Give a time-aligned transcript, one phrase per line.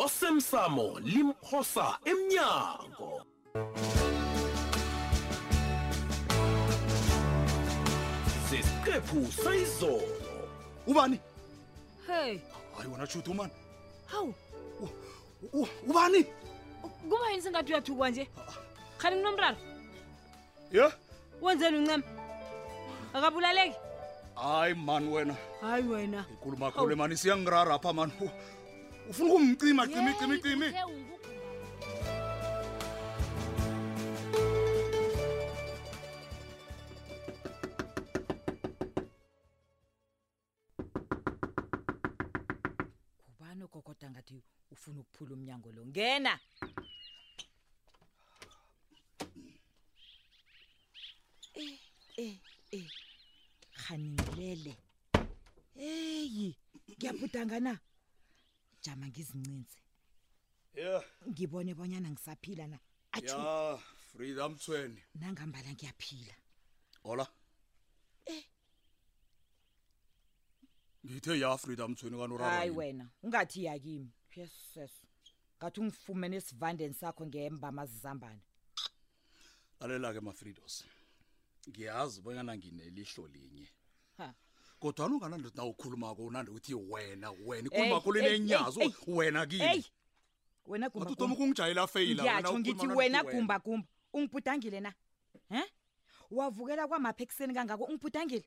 [0.00, 3.12] osemsamo limkhosa emnyango
[8.48, 10.08] sesiqephu sayizolo
[10.90, 11.16] ubani
[12.08, 12.32] hey
[12.76, 13.52] hayi wena shuti umani
[14.12, 14.30] hawu
[15.90, 16.20] ubani
[17.08, 18.56] kuba yini sengathi uyathukwa nje ah, ah.
[19.00, 19.56] khani kunomraro
[20.74, 20.86] ye
[21.44, 22.04] wenzeni uncema
[23.14, 23.76] akabulaleki
[24.42, 28.12] hayi mani wena hayi wena ikulumakhulu mani siyangirara apha mani
[29.10, 30.66] ufuna ukumcima cima icima icima
[43.28, 44.36] ngubani ogogoda ngathi
[44.74, 46.32] ufuna ukuphula umnyango lo ngena
[51.60, 51.74] eh
[52.24, 52.36] eh
[52.76, 52.86] eh
[53.82, 54.72] khaningilele
[55.90, 56.46] eyi
[56.96, 57.72] ngiyabhudanga na
[58.82, 59.78] ngijama ngizincinze
[60.74, 61.02] yeah.
[61.28, 62.78] ngibone bonyana ngisaphila na
[63.22, 63.78] ya yeah,
[64.12, 66.34] frida mthweni nangambala ngiyaphila
[67.04, 67.26] ola
[68.26, 68.44] eh.
[71.06, 74.92] ngithe ya frida mthweni kanorahayi wena ungathi yakimi yeses
[75.58, 78.42] ngathi ungifumene esivandeni sakho ngembama zizambane
[79.80, 80.74] lalela ke mafridos
[81.68, 83.68] ngiyazi bonyana nginelihlo linye
[84.18, 84.28] ha
[84.82, 92.86] kodwana unganandithi na ukhulumako unandi uthi wena wena ikhulumako linenyazo wena kiniatutoma ukungijayela feilaatsho ngithi
[92.86, 94.92] wena gumbagumba ungibhudangile na
[95.50, 95.62] em
[96.30, 98.44] wavukela kwamapha ekuseni kangako ungibhudangile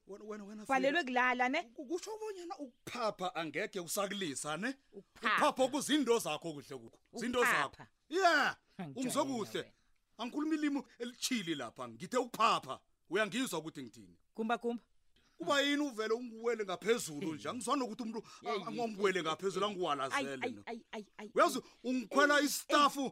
[0.67, 6.97] balelwe kulala ne kusho bonyana ukuphapha angeke usakulisa ne uphapha oku zinto zakho kuhle kukho
[7.13, 7.77] zinto zakho
[8.09, 8.21] ye
[8.97, 9.61] ungizwe kuhle
[10.17, 14.81] angikhuluma ilimi elitshili lapha ngithe ukuphapha uyangizwa ukuthi ngithini gumbagumba
[15.37, 18.23] kuba yini uvele unguwele ngaphezulu nje angizwanokuthi umuntu
[18.67, 20.63] angombwele ngaphezulu anguwalazele
[21.35, 23.11] uyazi ungikhwela istafu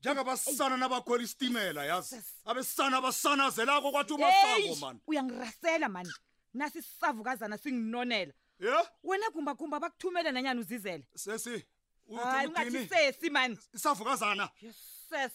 [0.00, 6.12] njengabasana nabakhwela isitimela yazi abesana abasanazelako kwathi umasabo mani uyangirasela mani
[6.54, 11.64] nasisavukazana singinonela ye wena gumbagumba bakuthumele nanyani uzizele sesi
[12.06, 14.48] ungathi sesi mani isavukazana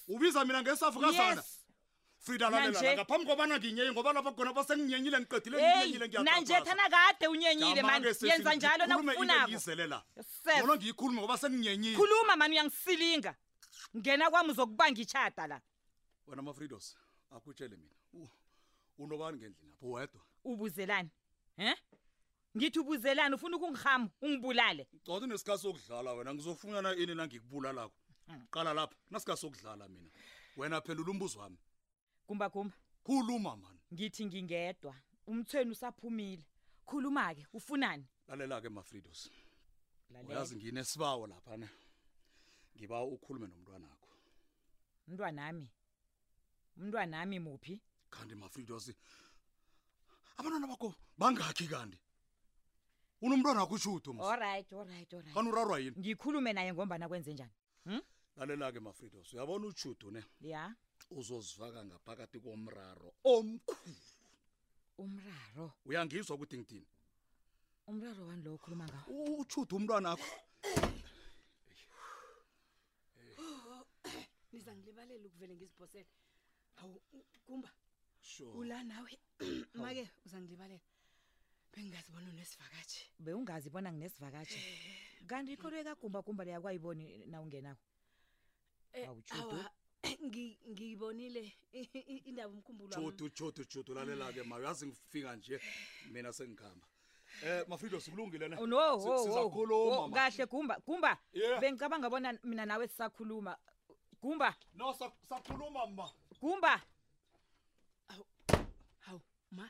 [0.08, 1.55] ubiza mina ngesavukazana yes.
[2.26, 8.06] sidalalela ngaphambi kobana nginyeyi ngoba lapha khona basenginyenyile ngiqedile ngiyenyile ngiyanje thana kade unyenyile mani
[8.22, 9.52] yenza njalo nakufunako
[10.60, 13.32] ngolo ngiyikhulume ngoba senginyenyile khuluma mani uyangisilinga
[13.98, 15.58] ngena kwami uzokubanga ichata la
[16.28, 16.98] wena mafridos
[17.36, 17.96] akutshele mina
[18.98, 21.10] unobani ngendlini lapho wedwa ubuzelani
[21.58, 21.76] he
[22.58, 28.48] ngithi ubuzelani ufuna ukungihamba ungibulale gcoda nesikhathi sokudlala wena ngizofunana ini nangikubulalako hmm.
[28.52, 30.10] qala lapha nasikhathi sokudlala mina
[30.58, 31.58] wena phendula umbuzo wami
[32.28, 32.76] Kumba kumba.
[33.06, 33.78] Khuluma man.
[33.94, 34.94] Ngithi ngingedwa.
[35.30, 36.44] Umthweni usaphumile.
[36.86, 38.06] Khuluma ke ufunani?
[38.28, 39.30] Lalela ke Mafridos.
[40.10, 40.30] Lalela.
[40.42, 41.68] Uyazi ngine sibawo lapha na.
[42.78, 44.08] Ngiba ukhulume nomntwana wakho.
[45.08, 45.70] Umntwana nami.
[46.78, 47.82] Umntwana nami muphi?
[48.10, 48.92] Kanti Mafridos.
[50.38, 51.98] Abantwana bakho bangakhi kanti?
[53.22, 54.24] Unomntwana wakho ushuthu mse.
[54.24, 55.34] Alright, alright, alright.
[55.34, 55.96] Kani urarwa yini?
[56.00, 57.54] Ngikhulume naye ngombana kwenze njani?
[57.86, 58.02] Hm?
[58.36, 59.34] Lalela ke Mafridos.
[59.34, 60.24] Uyabona ushuthu ne?
[60.42, 60.74] Yeah.
[61.20, 64.04] uzozivaka ngaphakathi komraro omkhulu
[65.04, 66.90] umraro uyangizwa ukuthi ngithini
[67.90, 70.30] umraro wani lo okhuluma ngawo utshuthe umntwana akho
[74.52, 76.12] niza ngilibalela ukuvele ngiziphosele
[76.80, 76.98] hawu
[77.48, 77.70] kumba
[78.32, 78.54] sure.
[78.62, 79.14] ula nawe
[79.82, 80.86] make uzangilibalela
[81.74, 84.98] bengingazi bona unesivakashi beungazi bona nginesivakashi eh.
[85.30, 87.82] kanti ikhonto yekagumba kumba leyakwayiboni na ungenawo
[88.98, 89.66] eh, awuhawa
[90.70, 91.54] ngiyibonile
[92.26, 95.60] indaba umkhumbulo wami Jodu Jodu Jodu lalela ke ma uyazi ngifika nje
[96.12, 96.88] mina sengikhamba
[97.44, 101.18] Eh Mafido sikulungile na oh, oh, sizakhuluma oh, kahle gumba gumba
[101.62, 103.58] bengicabanga bona mina nawe sisakhuluma
[104.22, 104.94] gumba No
[105.30, 106.08] sakhuluma mba
[106.42, 106.82] gumba
[109.02, 109.20] Haw
[109.52, 109.68] ma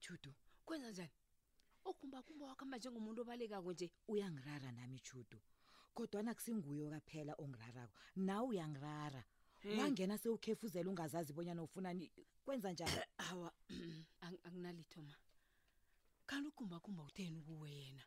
[0.00, 0.34] Jodu
[0.66, 1.10] kwenza njani
[1.84, 5.38] Okumba kumba wakhamba njengomuntu obalekako nje uyangirara nami Jodu
[5.96, 9.24] kodwa nakusinguyo kaphela ongirarako nawe uyangirara
[9.64, 12.10] wangena sewukhefuzela ungazazi bonyana ufunani
[12.44, 13.52] kwenza njani hawa
[14.44, 15.14] anginalitho ma
[16.26, 18.02] kanti ugumba kumba utheni kuwe yena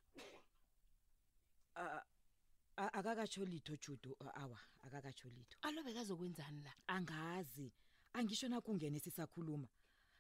[2.94, 7.72] akakatsho litho judo awa akakatsho litho alobe kazokwenzani la angazi
[8.14, 9.68] angisho nakungene sisakhuluma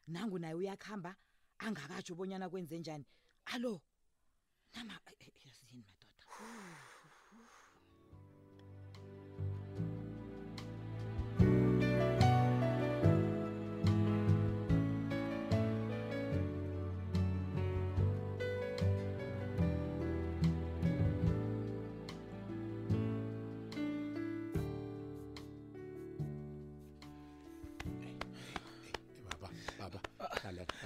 [0.07, 1.15] nangu naye uyakhamba
[1.59, 3.05] angakatsho bonyana kwenze njani
[3.45, 3.81] alo
[4.73, 4.99] nama
[5.45, 5.94] yazini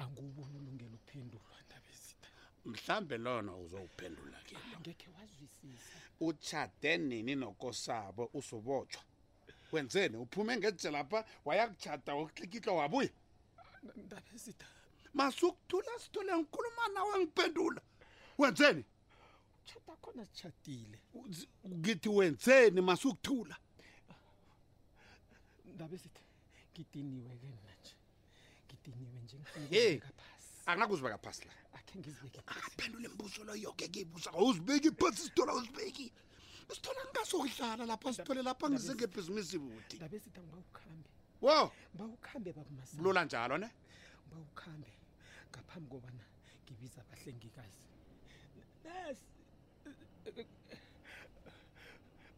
[0.00, 2.28] angiwubona ulungele ukuphendulwa ndabezitha
[2.70, 9.02] mhlambe lona uzowuphendula ke ngeke wazwisisa uchade nini nokosabo usubotshwa
[9.72, 13.10] wenzene uphume ngejele lapha wayakuchata wakhlikihla wabuya
[14.04, 14.66] ndabezitha
[15.16, 17.82] masukuthula sithole ngikhuluma nawe ngiphendula
[18.38, 18.84] wenzeni
[19.66, 20.98] chata khona sichatile
[21.76, 23.56] ngithi wenzeni masukuthula
[25.74, 26.20] ndabe sithi
[26.70, 27.92] ngidiniwe-ke mna nje
[28.66, 36.06] ngidiniwe njengaphasi akunakuzibe kaphasi la akhe ngizibekeaphendule mbuso lo yoke kibusa awuzibeki phasi sithola uzibeki
[36.74, 41.08] sithola ngingasokudlala lapha sithole lapha ngize ngebhizimisi buti ndabe sithi angibawukhambe
[41.44, 41.56] wo
[41.94, 43.68] ngibawukhambe babumalula njalo ne
[44.22, 44.90] ngibawukhambe
[45.50, 46.24] ngaphambi kobana
[46.64, 47.80] ngibiza abahlengikazi
[48.84, 49.33] nesi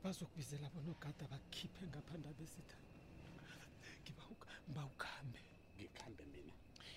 [0.05, 2.77] bazokubizela bona ogada bakhiphe ngaphanda besitha
[4.03, 4.23] ngiba
[4.71, 5.41] ngiba ukhambe
[5.77, 6.53] ngikhambe mina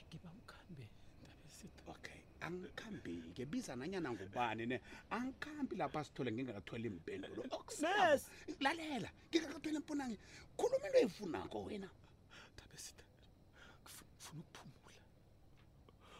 [0.07, 0.85] ngiba ukhambe
[1.19, 4.77] ndabesitha okay angikhambi ke biza nanyana ngubani ne
[5.17, 8.21] angikhambi lapha sithole ngingakatholi impendulo okusanes
[8.63, 10.17] lalela ngingakatholi impunangi
[10.57, 11.89] khuluma into eyifunako wena
[12.53, 13.05] ndabesitha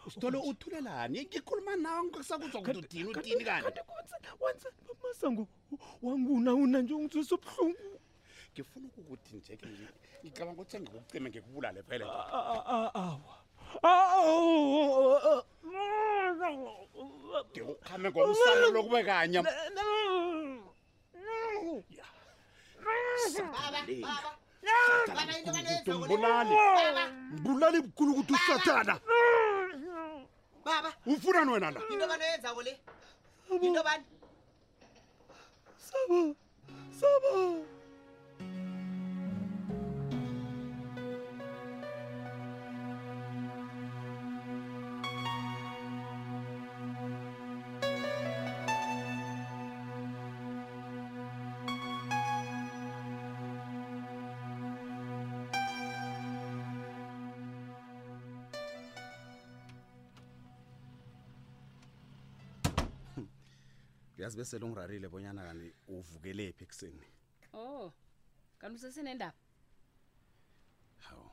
[0.09, 5.47] stolo uthulelani ngikhuluma nawe ngkusakuzwa ukuthi udini udini kaniwanzani bamasango
[6.01, 8.00] wangunawuna nje ungithwisa ubuhlungu
[8.53, 9.65] ngifuna ukukuthi njeke
[10.23, 12.06] ngicabanga ukuthi engakukucime ngikubulale phele
[17.50, 19.44] ndiwukhame ngomsalo lokube kanye
[25.97, 26.56] mbulali
[27.38, 28.95] mbulali bukhulu ukuthi usathana
[30.69, 32.80] baba ufunani wena la into bani oyenzako le
[33.66, 34.04] into bani
[35.78, 36.35] saba
[36.99, 37.79] saba
[64.19, 67.04] uyazi bese longirarile bonyana kani uvukelephi ekseni
[67.54, 67.94] oh
[68.59, 69.40] kanti usesenendaba
[71.07, 71.30] hawo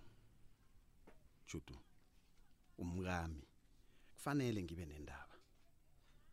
[1.49, 1.75] chutu
[2.79, 3.43] umkami
[4.15, 5.35] kufanele ngibe nendaba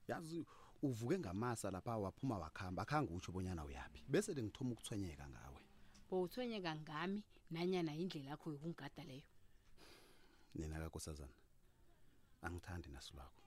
[0.07, 0.45] yazi
[0.88, 5.62] uvuke ngamasa lapha waphuma wakhamba akhanga utsho bonyana uyapi bese lengithoma ukuthwenyeka ngawe
[6.10, 7.19] bo uthwenyeka ngami
[7.53, 9.27] nanyana indlela yakho yokungigada leyo
[10.55, 11.36] nina kakosazana
[12.45, 13.41] angithandi nasilwakho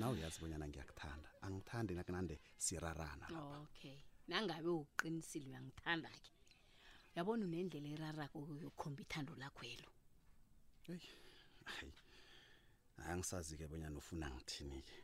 [0.00, 3.96] nawe uyazi bonyana ngiyakuthanda angithandi nakunande sirarana lapha okay
[4.30, 6.28] nangabe uqinisile uyangithanda ke
[7.16, 9.88] yabona unendlela erarako yokhomba ithando lakhwelo
[10.94, 11.08] eyi
[11.70, 11.92] hayi
[13.10, 14.98] angisazi-ke bonyana ufuna ngithini-ke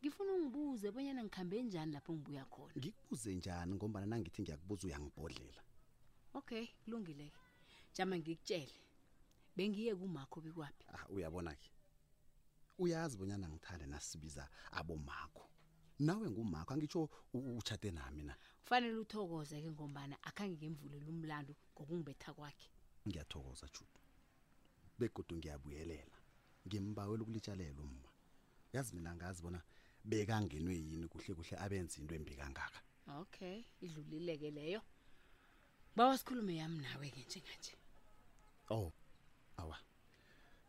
[0.00, 5.60] ngifuna ungibuze bonyana ngikhambe njani lapho ngibuya khona ngikubuze njani ngombana nangithi ngiyakubuza uyangibhodlela
[6.38, 7.40] okay kulungile-ke
[7.94, 8.74] jama ngikutshele
[9.56, 11.70] bengiye kumakho bikwaphi ah uyabona-ke
[12.82, 14.42] uyazi bonyana ngithanda nasibiza
[14.78, 15.44] abomakho
[16.06, 17.00] nawe ngumakho angitsho
[17.60, 22.68] utshate nami na kufanele uthokoze ke ngombana akhange ngemvulele umlando ngokungibetha kwakhe
[23.06, 24.00] ngiyathokoza judu
[24.98, 26.18] begodu ngiyabuyelela
[26.66, 28.10] ngimbawela ukulitshalela umma
[28.74, 29.60] yazi mina ngazi bona
[30.08, 32.80] bekangenwe yini kuhle kuhle abenza into embi kangaka
[33.20, 34.80] okay idlulile ke leyo
[35.96, 37.74] bawasikhulume yami nawe ke njenganje
[38.76, 38.88] oh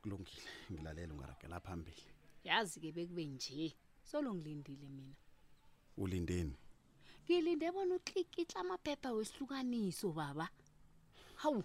[0.02, 2.02] kulungile ngilalela ungaragela phambili
[2.44, 3.74] yazi ke bekube nje
[4.10, 5.18] solungilindile mina
[5.98, 6.58] ulindeni
[7.24, 10.48] ngilinde bona uklikitla amaphepha wesihlukaniso baba
[11.42, 11.62] hawu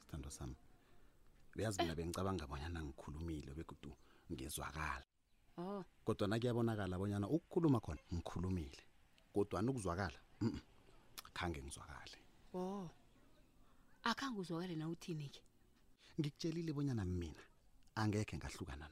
[0.00, 0.56] sithando sami
[1.56, 1.96] uyazi mina eh.
[1.98, 3.90] bengicabanga abonyana ngikhulumile bekudu
[4.32, 5.04] ngizwakala
[5.60, 5.82] o oh.
[6.04, 8.82] kodwana kuyabonakala abonyana ukukhuluma khona ngikhulumile
[9.34, 10.60] kodwana ukuzwakala mm -mm.
[11.36, 12.16] khange ngizwakale
[12.56, 12.88] o oh.
[14.10, 15.40] akhange uzwakale na uthini ke
[16.20, 17.40] ngikutshelile bonyana mina
[17.98, 18.90] angeke ngahlukana nawe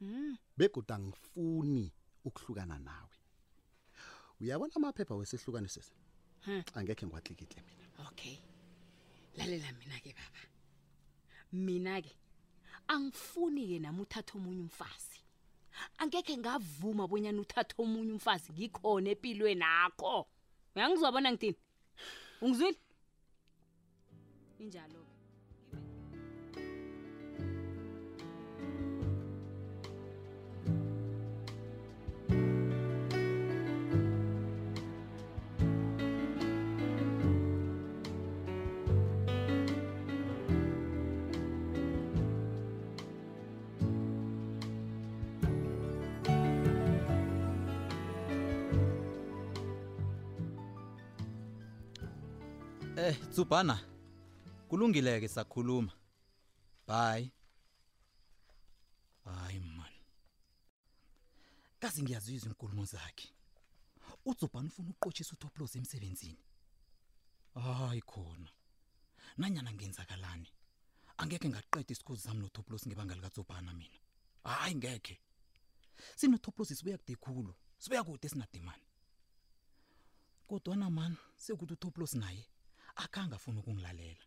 [0.00, 0.36] mm.
[0.56, 1.84] begoda angifuni
[2.24, 3.16] ukuhlukana nawe
[4.40, 5.94] uyabona amaphepha wesihlukane sesi
[6.44, 6.60] huh.
[6.74, 8.36] angekhe ngiwatlikitle mina okay
[9.38, 10.42] lalela mina-ke baba
[11.52, 12.12] mina-ke
[12.92, 15.18] angifuni-ke nami uthatha omunye umfazi
[16.00, 20.12] angekhe ngavuma bonyana uthatha omunye umfazi ngikhona empilweni akho
[20.74, 21.56] uyangizwabona ngithini
[22.44, 22.80] ungizwile
[24.62, 25.16] injalo-ke
[53.02, 53.74] Eh, Tsubana.
[54.68, 55.90] Kulungile ke sakhuluma.
[56.86, 57.32] Bye.
[59.24, 59.92] Hayi man.
[61.80, 63.28] Kazi ngiyazizwa inkulumo zakhe.
[64.24, 66.38] Utsubana ufuna uqothisa uToplozi emsebenzini.
[67.54, 68.50] Hayi khona.
[69.38, 70.48] Nanyana ngenzakalani.
[71.18, 73.98] Angeke ngaqeda isikhuzi sami noToplozi ngebanga lika Tsubana mina.
[74.44, 75.18] Hayi ngeke.
[76.16, 77.52] Sinotoplozi sibuya kude khulu.
[77.78, 78.86] Sibuya kude sinadimani.
[80.46, 82.46] Kodwa na man, sekuthi uToplozi naye
[82.96, 84.24] akangafuna ukungilalela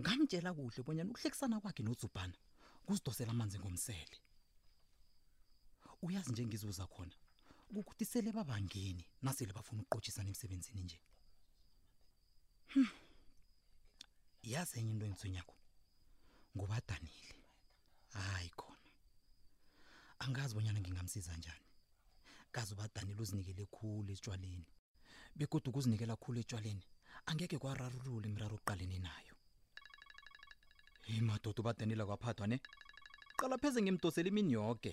[0.00, 2.36] ngamtshela kuhle bonyana ukuhlekisana kwakhe noZubhana
[2.86, 4.16] kuzidosela amanzi ngomsele
[6.04, 7.14] uyazi nje ngizuza khona
[7.78, 10.98] ukuthi sele babangeni nasele bafuna uqotshisana emsebenzini nje
[12.72, 12.90] hmm.
[14.52, 15.54] yazi enye into engithunyako
[16.54, 17.40] ngoba Danile
[18.14, 18.90] hayi khona
[20.22, 21.66] angazi bonyana ngingamsiza njani
[22.54, 24.68] kazi ubadanile uzinikele khulu etshwaleni
[25.38, 26.84] bekude ukuzinikela khulu etshwaleni
[27.26, 29.34] angeke kwararulula imraro oqalene nayo
[31.16, 32.60] Imadoda ubadanila kwaphathwa ne
[33.38, 34.92] Qala pheze ngimdosela imini yonke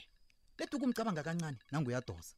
[0.58, 2.36] Lethi ukumcabanga kancane nangu uyadosa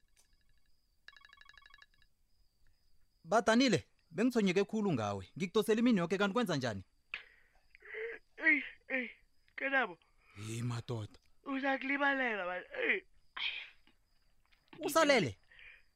[3.23, 6.83] Badanile bengithonyeke khulu ngawe ngikudosela imini yonke kanti kwenza njani
[8.43, 9.05] Ey ey
[9.57, 9.97] kenabo
[10.57, 12.99] Imadoda Uzakulibalela bani ey
[14.79, 15.37] Usalele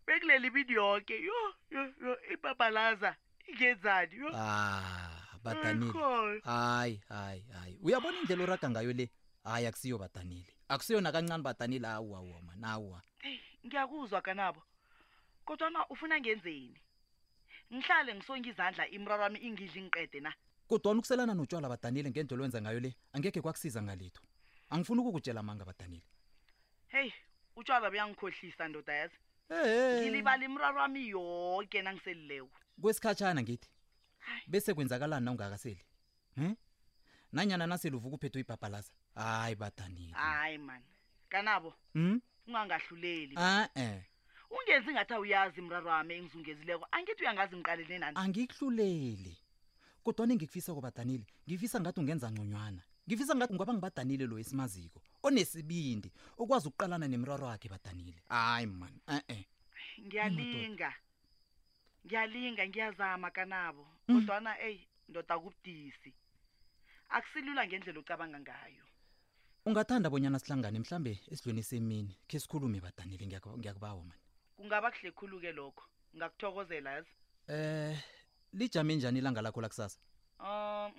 [0.06, 1.38] Bekuleli video yonke yo
[1.72, 3.18] yo ibabalaza
[3.50, 5.10] ngenzani ah,
[5.44, 9.10] badanile hayi hayi hayi uyabona indlela oraga ngayo le
[9.44, 14.64] hayi akusiyo badanile akusiyona kancane badanile awuwawuwa mani awuwa eyi ngiyakuzwa kanabo
[15.46, 16.78] kodwana ufuna ngenzeni
[17.74, 20.32] ngihlale ngisonge izandla imrar wami ingidli ngiqede na
[20.70, 24.22] kodwana ukuselana notshwala badanile ngendlela owenza ngayo le angekhe kwakusiza ngalitho
[24.70, 26.06] angifuni ukukutshela manga badanile
[26.94, 27.14] heyi
[27.56, 29.18] utshwala buyangikhohlisa ndoda yazi
[30.02, 33.70] ngilibala imrar wami yonke nangiselileko kwesikhatshana ngithi
[34.48, 35.82] bese kwenzakalani nawungakaseli
[36.38, 36.56] um
[37.32, 40.86] nanyana nasele uvuka uphethe uyibhabhalaza hayi badanile hayi mani
[41.30, 44.04] kanabo um ungangahluleli a-e
[44.52, 49.38] ungenzi ngathi awuyazi mrar wami engizungezileko angithi uyangazi ngiqalele nani angikuhluleli
[50.04, 56.68] kodwa ningikufisa kubadanile ngifisa ngathi ungenza ngconywana ngifisa ngathi ungaba ngibadanile lo esimaziko onesibindi okwazi
[56.68, 59.40] ukuqalana nemrwaro wakhe badanile hayi mani e-e
[60.06, 61.10] ngiyalinga ah, eh
[62.06, 64.14] ngiyalinga ngiyazama kanabo mm.
[64.16, 66.12] kodwana eyi ndoda kubudisi
[67.16, 68.84] akusilula ngendlela ocabanga ngayo
[69.68, 74.24] ungathanda bonyana sihlangane mhlambe esidlweni semini khe sikhulume badanile ngiyakubawa mani
[74.58, 75.84] kungaba kuhle khulu-ke lokho
[76.18, 77.14] ngakuthokozela yazi
[77.54, 77.96] um
[78.58, 80.00] lijame njani ilanga lakho lakusasa
[80.46, 80.92] um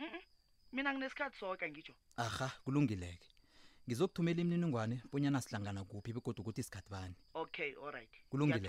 [0.72, 1.94] mina nginesikhathi soke ngitsho
[2.26, 3.28] aha kulungileke
[3.86, 8.68] ngizokuthumela imininingwane bonyana sihlangana kuphi begoda ukuthi sikhathi bani okay allright kulungile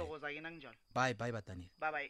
[0.96, 2.10] bye bye badanile bye bye